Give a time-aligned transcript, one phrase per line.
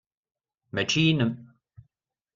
[0.73, 1.31] Mačči inem.